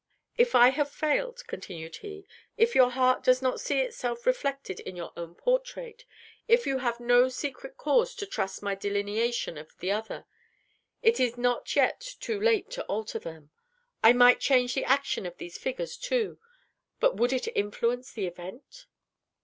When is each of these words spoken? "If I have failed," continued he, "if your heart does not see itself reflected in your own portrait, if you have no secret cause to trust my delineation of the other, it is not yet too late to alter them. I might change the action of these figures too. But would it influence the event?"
"If 0.35 0.55
I 0.55 0.69
have 0.69 0.89
failed," 0.89 1.43
continued 1.45 1.97
he, 1.97 2.25
"if 2.57 2.73
your 2.73 2.89
heart 2.89 3.21
does 3.23 3.39
not 3.39 3.61
see 3.61 3.81
itself 3.81 4.25
reflected 4.25 4.79
in 4.79 4.95
your 4.95 5.13
own 5.15 5.35
portrait, 5.35 6.05
if 6.47 6.65
you 6.65 6.79
have 6.79 6.99
no 6.99 7.29
secret 7.29 7.77
cause 7.77 8.15
to 8.15 8.25
trust 8.25 8.63
my 8.63 8.73
delineation 8.73 9.59
of 9.59 9.77
the 9.77 9.91
other, 9.91 10.25
it 11.03 11.19
is 11.19 11.37
not 11.37 11.75
yet 11.75 11.99
too 12.19 12.39
late 12.41 12.71
to 12.71 12.83
alter 12.85 13.19
them. 13.19 13.51
I 14.01 14.11
might 14.11 14.39
change 14.39 14.73
the 14.73 14.85
action 14.85 15.27
of 15.27 15.37
these 15.37 15.59
figures 15.59 15.95
too. 15.97 16.39
But 16.99 17.17
would 17.17 17.31
it 17.31 17.55
influence 17.55 18.11
the 18.11 18.25
event?" 18.25 18.87